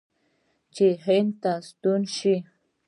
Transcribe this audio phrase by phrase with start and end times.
[0.75, 2.35] چې هند ته ستون شي.